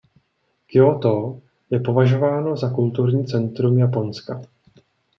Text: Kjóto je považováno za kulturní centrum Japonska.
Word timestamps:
Kjóto 0.67 1.27
je 1.69 1.79
považováno 1.79 2.57
za 2.57 2.69
kulturní 2.69 3.25
centrum 3.27 3.77
Japonska. 3.77 4.41